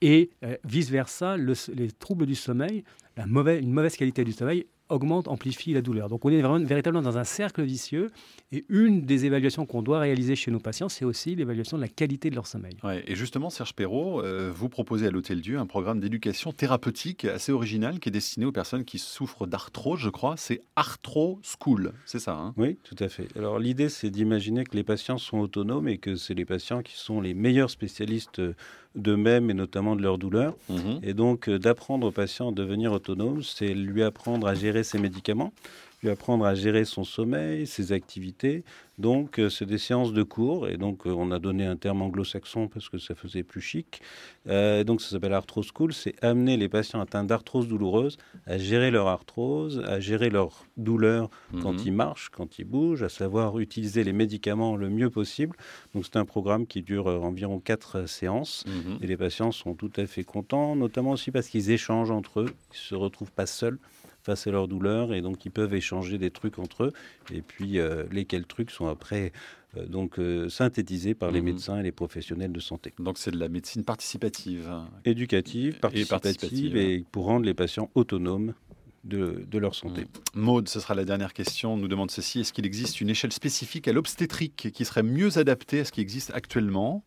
[0.03, 2.83] Et euh, vice-versa, le- les troubles du sommeil,
[3.17, 6.09] la mauvaise, une mauvaise qualité du sommeil augmente, amplifie la douleur.
[6.09, 8.11] Donc on est vraiment, véritablement dans un cercle vicieux.
[8.51, 11.87] Et une des évaluations qu'on doit réaliser chez nos patients, c'est aussi l'évaluation de la
[11.87, 12.77] qualité de leur sommeil.
[12.83, 17.25] Ouais, et justement, Serge Perrault, euh, vous proposez à l'Hôtel Dieu un programme d'éducation thérapeutique
[17.25, 20.35] assez original qui est destiné aux personnes qui souffrent d'arthrose, je crois.
[20.37, 22.53] C'est Arthro School, c'est ça hein?
[22.57, 23.27] Oui, tout à fait.
[23.37, 26.97] Alors l'idée, c'est d'imaginer que les patients sont autonomes et que c'est les patients qui
[26.97, 28.53] sont les meilleurs spécialistes euh,
[28.95, 30.55] d'eux-mêmes et notamment de leur douleur.
[30.69, 30.99] Mhm.
[31.03, 34.99] Et donc, euh, d'apprendre au patient à devenir autonome, c'est lui apprendre à gérer ses
[34.99, 35.53] médicaments,
[36.01, 38.63] lui apprendre à gérer son sommeil, ses activités.
[38.97, 40.67] Donc, euh, c'est des séances de cours.
[40.67, 44.01] Et donc, euh, on a donné un terme anglo-saxon parce que ça faisait plus chic.
[44.47, 45.93] Euh, donc, ça s'appelle Arthrose School.
[45.93, 51.29] C'est amener les patients atteints d'arthrose douloureuse à gérer leur arthrose, à gérer leur douleur
[51.61, 51.81] quand Mhm.
[51.85, 55.55] ils marchent, quand ils bougent, à savoir utiliser les médicaments le mieux possible.
[55.93, 58.63] Donc, c'est un programme qui dure environ quatre séances.
[58.67, 58.97] Mhm.
[59.01, 62.47] Et les patients sont tout à fait contents, notamment aussi parce qu'ils échangent entre eux,
[62.71, 63.77] ils ne se retrouvent pas seuls
[64.23, 66.93] face à leur douleur et donc ils peuvent échanger des trucs entre eux.
[67.33, 69.31] Et puis euh, lesquels trucs sont après
[69.77, 71.45] euh, donc euh, synthétisés par les Mhm.
[71.45, 72.93] médecins et les professionnels de santé.
[72.99, 74.69] Donc c'est de la médecine participative.
[75.05, 76.77] Éducative, participative participative.
[76.77, 78.53] et, pour rendre les patients autonomes
[79.03, 80.05] de, de leur santé.
[80.35, 81.73] Maude, ce sera la dernière question.
[81.73, 82.41] On nous demande ceci.
[82.41, 86.01] Est-ce qu'il existe une échelle spécifique à l'obstétrique qui serait mieux adaptée à ce qui
[86.01, 87.03] existe actuellement?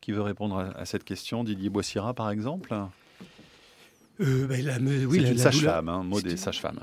[0.00, 1.42] Qui veut répondre à, à cette question?
[1.42, 2.72] Didier Boissira, par exemple?
[4.20, 5.88] Euh, ben, la oui, C'est une sage-femme.
[5.88, 6.02] Hein.
[6.04, 6.78] Maude est C'est- sage-femme.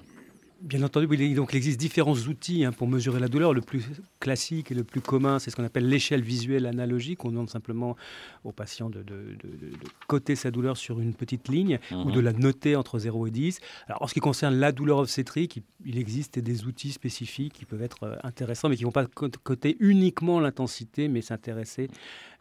[0.64, 3.54] Bien entendu, oui, il- donc il existe différents outils hein, pour mesurer la douleur.
[3.54, 3.84] Le plus
[4.20, 7.26] classique et le plus commun, c'est ce qu'on appelle l'échelle visuelle analogique.
[7.26, 7.96] On demande simplement
[8.44, 12.10] au patient de, de- de- de- de coter sa douleur sur une petite ligne ou
[12.10, 12.12] Mhm.
[12.12, 13.60] de la noter entre 0 et 10.
[13.88, 17.66] Alors, en ce qui concerne la douleur obstétrique, il, il existe des outils spécifiques qui
[17.66, 21.90] peuvent être euh, intéressants, mais qui ne vont pas co- coter uniquement l'intensité, mais s'intéresser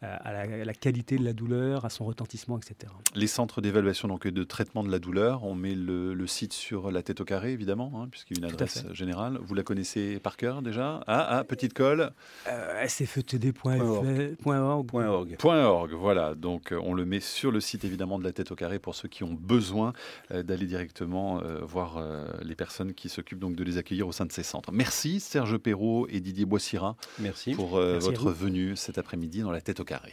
[0.03, 2.93] euh, à, la, à la qualité de la douleur, à son retentissement, etc.
[3.15, 6.53] Les centres d'évaluation donc et de traitement de la douleur, on met le, le site
[6.55, 9.39] sur la tête au carré, évidemment, hein, puisqu'il y a une Tout adresse générale.
[9.41, 12.13] Vous la connaissez par cœur déjà Ah, ah, petite colle.
[12.49, 14.37] Euh, sftd.org.
[14.45, 15.37] .org.
[15.45, 16.35] .org, voilà.
[16.35, 18.95] Donc euh, on le met sur le site évidemment de la tête au carré pour
[18.95, 19.93] ceux qui ont besoin
[20.31, 22.03] euh, d'aller directement euh, voir
[22.43, 24.73] les personnes qui s'occupent donc de les accueillir au sein de ces centres.
[24.73, 27.55] Merci Serge Perrault et Didier Boissira Merci.
[27.55, 30.13] pour Merci votre venue cet après-midi dans la tête au carré.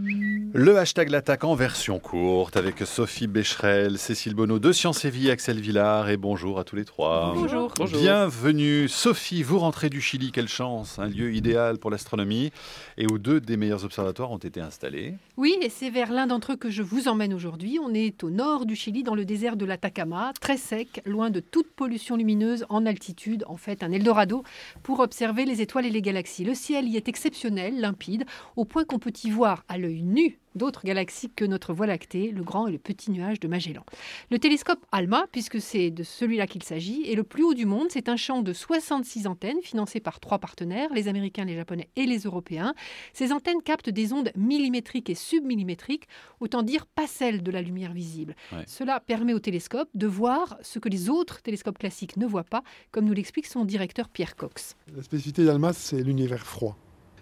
[0.00, 5.30] Le hashtag l'attaque en version courte avec Sophie Becherel, Cécile Bonneau de Sciences et Vie,
[5.30, 7.32] Axel Villard et bonjour à tous les trois.
[7.34, 7.72] Bonjour.
[7.92, 8.88] Bienvenue.
[8.88, 12.50] Sophie, vous rentrez du Chili, quelle chance, un lieu idéal pour l'astronomie
[12.96, 15.14] et où deux des meilleurs observatoires ont été installés.
[15.36, 17.78] Oui, et c'est vers l'un d'entre eux que je vous emmène aujourd'hui.
[17.82, 21.40] On est au nord du Chili, dans le désert de l'Atacama, très sec, loin de
[21.40, 24.44] toute pollution lumineuse, en altitude, en fait un Eldorado,
[24.82, 26.44] pour observer les étoiles et les galaxies.
[26.44, 28.24] Le ciel y est exceptionnel, limpide,
[28.56, 32.30] au point qu'on peut y voir à l'œil nu d'autres galaxies que notre Voie lactée,
[32.30, 33.84] le grand et le petit nuage de Magellan.
[34.30, 37.86] Le télescope ALMA, puisque c'est de celui-là qu'il s'agit, est le plus haut du monde.
[37.90, 42.06] C'est un champ de 66 antennes financé par trois partenaires, les Américains, les Japonais et
[42.06, 42.74] les Européens.
[43.12, 46.08] Ces antennes captent des ondes millimétriques et submillimétriques,
[46.40, 48.34] autant dire pas celles de la lumière visible.
[48.52, 48.64] Ouais.
[48.66, 52.62] Cela permet au télescope de voir ce que les autres télescopes classiques ne voient pas,
[52.90, 54.76] comme nous l'explique son directeur Pierre Cox.
[54.94, 56.76] La spécificité d'Alma, c'est l'univers froid.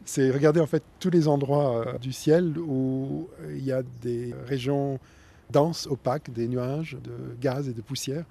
[0.09, 4.32] C'est regarder en fait tous les endroits euh, du ciel où il y a des
[4.46, 5.00] régions
[5.50, 8.24] denses, opaques, des nuages de gaz et de poussière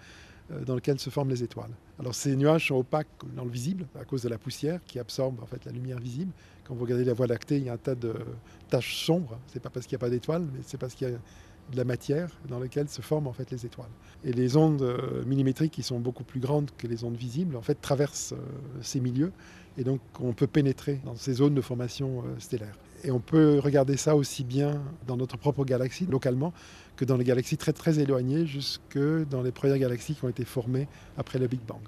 [0.52, 1.72] euh, dans lesquels se forment les étoiles.
[2.00, 5.44] Alors ces nuages sont opaques dans le visible à cause de la poussière qui absorbe
[5.44, 6.32] en fait la lumière visible.
[6.64, 8.14] Quand vous regardez la Voie lactée, il y a un tas de
[8.70, 9.38] taches sombres.
[9.48, 11.78] C'est pas parce qu'il n'y a pas d'étoiles, mais c'est parce qu'il y a de
[11.78, 13.90] la matière dans laquelle se forment en fait les étoiles.
[14.24, 17.62] Et les ondes euh, millimétriques, qui sont beaucoup plus grandes que les ondes visibles, en
[17.62, 18.34] fait traversent
[18.82, 19.34] ces milieux
[19.78, 22.78] et donc on peut pénétrer dans ces zones de formation euh, stellaire.
[23.04, 26.54] Et on peut regarder ça aussi bien dans notre propre galaxie, localement,
[26.96, 28.98] que dans les galaxies très très éloignées, jusque
[29.30, 31.82] dans les premières galaxies qui ont été formées après le Big Bang.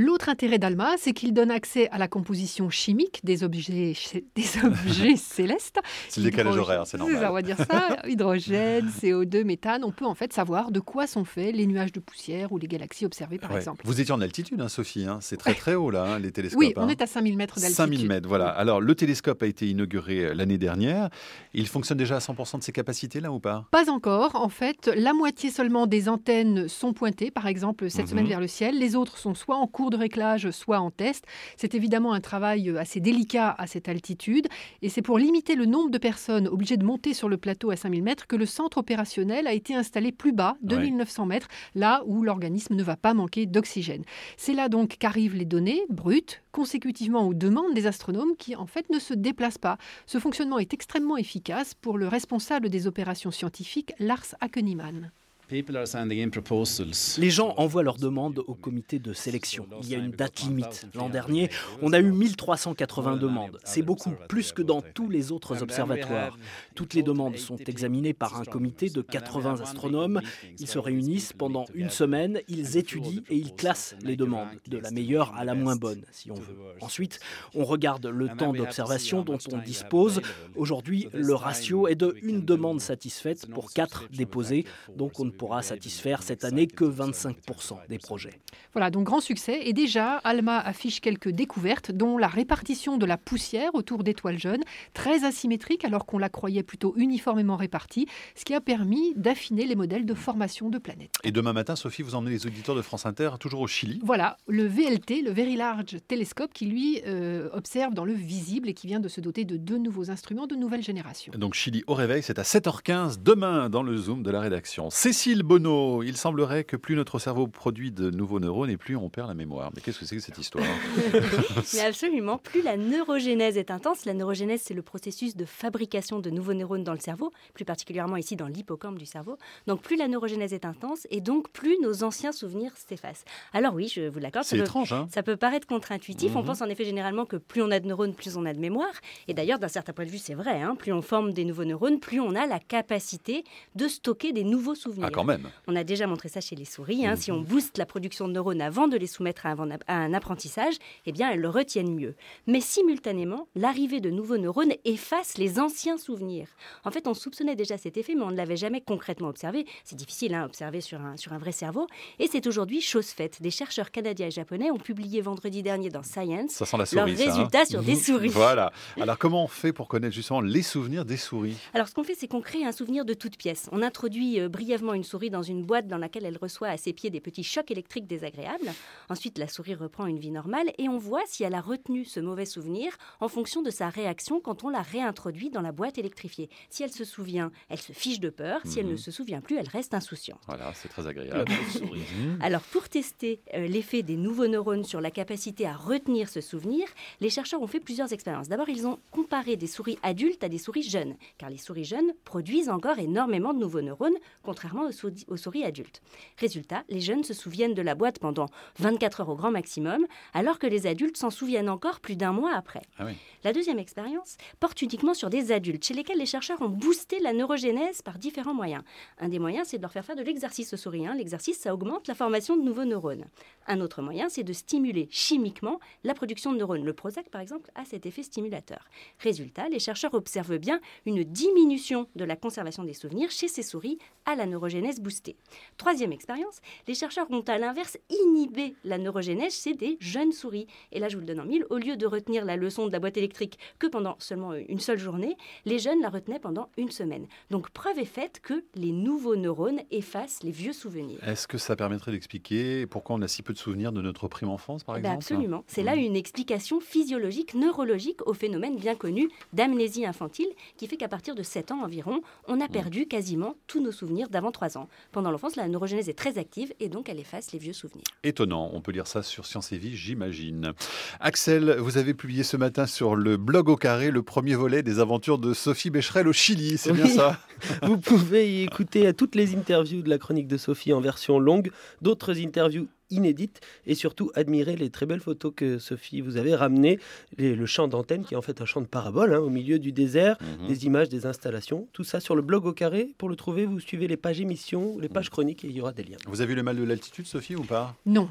[0.00, 3.94] L'autre intérêt d'ALMA, c'est qu'il donne accès à la composition chimique des objets,
[4.36, 5.80] des objets célestes.
[6.08, 7.18] C'est le décalage horaire, c'est normal.
[7.20, 7.96] ça, on va dire ça.
[8.08, 9.82] Hydrogène, CO2, méthane.
[9.82, 12.68] On peut en fait savoir de quoi sont faits les nuages de poussière ou les
[12.68, 13.56] galaxies observées, par Ouais.
[13.56, 13.82] exemple.
[13.84, 15.04] Vous étiez en altitude, hein, Sophie.
[15.04, 15.18] hein.
[15.20, 16.60] C'est très très haut là, hein, les télescopes.
[16.60, 17.76] Oui, on est à 5000 mètres d'altitude.
[17.76, 18.50] 5000 mètres, voilà.
[18.50, 21.08] Alors, le télescope a été inauguré euh, l'année dernière.
[21.54, 23.66] Il fonctionne déjà à 100% de ses capacités, là, ou pas?
[23.72, 24.36] Pas encore.
[24.36, 28.10] En fait, la moitié seulement des antennes sont pointées, par exemple, cette Mhm.
[28.10, 28.78] semaine vers le ciel.
[28.78, 31.24] Les autres sont soit en cours de réglage, soit en test.
[31.56, 34.48] C'est évidemment un travail euh, assez délicat à cette altitude.
[34.82, 37.76] Et c'est pour limiter le nombre de personnes obligées de monter sur le plateau à
[37.76, 42.22] 5000 mètres que le centre opérationnel a été installé plus bas, 2900 mètres, là où
[42.22, 44.04] l'organisme ne va pas manquer d'oxygène.
[44.36, 48.90] C'est là donc qu'arrivent les données brutes, consécutivement aux demandes des astronomes qui, en fait,
[48.90, 49.78] ne se déplacent pas.
[50.06, 55.10] Ce fonctionnement est extrêmement efficace pour le responsable des opérations scientifiques, Lars Ackennyman.
[55.50, 59.66] Les gens envoient leurs demandes au comité de sélection.
[59.82, 60.86] Il y a une date limite.
[60.94, 61.48] L'an dernier,
[61.80, 63.58] on a eu 1380 demandes.
[63.64, 66.36] C'est beaucoup, plus que dans tous les autres observatoires.
[66.74, 70.20] Toutes les demandes sont examinées par un comité de 80 astronomes.
[70.58, 74.90] Ils se réunissent pendant une semaine, ils étudient et ils classent les demandes, de la
[74.90, 76.56] meilleure à la moins bonne, si on veut.
[76.80, 77.20] Ensuite,
[77.54, 80.20] on regarde le temps d'observation dont on dispose.
[80.56, 85.62] Aujourd'hui, le ratio est de une demande satisfaite pour quatre déposées, donc on ne pourra
[85.62, 88.38] satisfaire cette année que 25% des projets.
[88.74, 89.60] Voilà, donc grand succès.
[89.64, 94.62] Et déjà, Alma affiche quelques découvertes, dont la répartition de la poussière autour d'étoiles jeunes,
[94.92, 99.76] très asymétrique alors qu'on la croyait plutôt uniformément répartie, ce qui a permis d'affiner les
[99.76, 101.12] modèles de formation de planètes.
[101.24, 104.00] Et demain matin, Sophie, vous emmenez les auditeurs de France Inter, toujours au Chili.
[104.02, 108.74] Voilà, le VLT, le Very Large Telescope, qui lui euh, observe dans le visible et
[108.74, 111.32] qui vient de se doter de deux nouveaux instruments de nouvelle génération.
[111.36, 114.90] Donc Chili au réveil, c'est à 7h15 demain dans le Zoom de la rédaction.
[114.90, 119.08] Cécile Bonneau, il semblerait que plus notre cerveau produit de nouveaux neurones et plus on
[119.10, 119.70] perd la mémoire.
[119.74, 120.64] Mais qu'est-ce que c'est que cette histoire
[121.74, 126.30] Mais absolument, plus la neurogénèse est intense, la neurogénèse c'est le processus de fabrication de
[126.30, 129.36] nouveaux neurones dans le cerveau, plus particulièrement ici dans l'hippocampe du cerveau.
[129.66, 133.24] Donc plus la neurogénèse est intense et donc plus nos anciens souvenirs s'effacent.
[133.52, 136.34] Alors oui, je vous l'accorde, ça peut, étrange, hein ça peut paraître contre-intuitif.
[136.36, 136.46] On Mhm.
[136.46, 138.92] pense en effet généralement que plus on a de neurones, plus on a de mémoire.
[139.28, 140.62] Et d'ailleurs, d'un certain point de vue, c'est vrai.
[140.62, 144.44] hein, plus on forme des nouveaux neurones, plus on a la capacité de stocker des
[144.44, 145.08] nouveaux souvenirs.
[145.08, 145.48] Ah, quand même.
[145.66, 147.04] On a déjà montré ça chez les souris.
[147.04, 147.16] hein.
[147.16, 150.14] Si on booste la production de neurones avant de les soumettre à un, à un
[150.14, 150.74] apprentissage,
[151.06, 152.14] eh bien, elles le retiennent mieux.
[152.46, 156.46] Mais simultanément, l'arrivée de nouveaux neurones efface les anciens souvenirs.
[156.84, 159.66] En fait, on soupçonnait déjà cet effet, mais on ne l'avait jamais concrètement observé.
[159.82, 161.88] C'est difficile à observer sur un, sur un vrai cerveau.
[162.20, 163.42] Et c'est aujourd'hui chose faite.
[163.42, 167.08] Des chercheurs canadiens et japonais ont publié vendredi dernier dans Science Ça sent la leurs
[167.08, 168.28] hein résultats sur des souris.
[168.28, 168.70] Voilà.
[169.00, 171.56] Alors comment on fait pour connaître justement les souvenirs des souris?
[171.74, 173.68] Alors, ce qu'on fait, c'est qu'on crée un souvenir de toute pièce.
[173.72, 176.92] On introduit euh, brièvement une souris dans une boîte dans laquelle elle reçoit à ses
[176.92, 178.72] pieds des petits chocs électriques désagréables.
[179.08, 182.20] Ensuite, la souris reprend une vie normale et on voit si elle a retenu ce
[182.20, 186.50] mauvais souvenir en fonction de sa réaction quand on la réintroduit dans la boîte électrifiée.
[186.70, 188.60] Si elle se souvient, elle se fiche de peur.
[188.64, 188.98] Si elle ne Mhm.
[188.98, 190.40] se souvient plus, elle reste insouciante.
[190.46, 191.50] Voilà, c'est très agréable.
[191.80, 192.38] Mhm.
[192.40, 196.86] Alors, pour tester euh, l'effet des nouveaux neurones sur la capacité à retenir ce souvenir,
[197.20, 198.48] les chercheurs ont fait plusieurs expériences.
[198.48, 202.12] D'abord, ils ont comparé des souris adultes à des souris jeunes, car les souris jeunes
[202.24, 206.00] produisent encore énormément de nouveaux neurones, contrairement aux, aux souris adultes.
[206.38, 208.46] Résultat, les jeunes se souviennent de la boîte pendant
[208.78, 212.54] 24 heures au grand maximum, alors que les adultes s'en souviennent encore plus d'un mois
[212.54, 212.82] après.
[212.98, 213.12] Ah oui.
[213.44, 217.32] La deuxième expérience porte uniquement sur des adultes, chez lesquels les chercheurs ont boosté la
[217.32, 218.82] neurogénèse par différents moyens.
[219.18, 221.06] Un des moyens, c'est de leur faire faire de l'exercice aux souris.
[221.06, 221.14] hein.
[221.14, 223.26] L'exercice, ça augmente la formation de nouveaux neurones.
[223.66, 226.84] Un autre moyen, c'est de stimuler chimiquement la production de neurones.
[226.84, 228.88] Le Prozac, par exemple, a cet effet stimulateur.
[229.18, 233.98] Résultat, les chercheurs observent bien une diminution de la conservation des souvenirs chez ces souris
[234.24, 235.36] à la neurogénèse boostée.
[235.76, 240.66] Troisième expérience, les chercheurs ont à l'inverse inhibé la neurogénèse chez des jeunes souris.
[240.92, 242.92] Et là, je vous le donne en mille, au lieu de retenir la leçon de
[242.92, 246.90] la boîte électrique que pendant seulement une seule journée, les jeunes la retenaient pendant une
[246.90, 247.26] semaine.
[247.50, 251.18] Donc preuve est faite que les nouveaux neurones effacent les vieux souvenirs.
[251.26, 254.48] Est-ce que ça permettrait d'expliquer pourquoi on a si peu de souvenirs de notre prime
[254.48, 255.16] enfance, par Ben exemple?
[255.18, 255.64] absolument.
[255.66, 261.08] C'est là une explication physiologique, neurologique au phénomène bien connu d'amnésie infantile, qui fait qu'à
[261.08, 264.88] partir de 7 ans environ, on a perdu quasiment tous nos souvenirs d'avant 3 ans.
[265.12, 268.04] Pendant l'enfance, la neurogénèse est très active et donc elle efface les vieux souvenirs.
[268.22, 270.72] Étonnant, on peut lire ça sur Science et Vie, j'imagine.
[271.20, 275.00] Axel, vous avez publié ce matin sur le blog au carré le premier volet des
[275.00, 277.38] aventures de Sophie Becherel au Chili, c'est bien ça?
[277.82, 281.70] Vous pouvez y écouter toutes les interviews de la chronique de Sophie en version longue,
[282.02, 286.98] d'autres interviews inédites et surtout admirer les très belles photos que Sophie vous avez ramenées,
[287.36, 289.78] les- le champ d'antenne qui est en fait un champ de parabole hein, au milieu
[289.78, 290.68] du désert, Mhm.
[290.68, 293.10] des images, des installations, tout ça sur le blog au carré.
[293.18, 295.92] Pour le trouver, vous suivez les pages émissions, les pages chroniques et il y aura
[295.92, 296.18] des liens.
[296.26, 297.94] Vous avez eu le mal de l'altitude, Sophie, ou pas?
[298.06, 298.28] Non.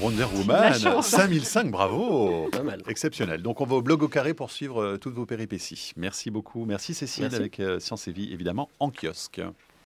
[0.00, 1.08] Wonder La Woman, chance.
[1.08, 2.82] 5005, bravo Pas mal.
[2.88, 3.42] Exceptionnel.
[3.42, 5.92] Donc on va au blog au carré pour suivre euh, toutes vos péripéties.
[5.96, 6.64] Merci beaucoup.
[6.64, 7.36] Merci Cécile Merci.
[7.36, 9.40] avec euh, Science et Vie, évidemment, en kiosque.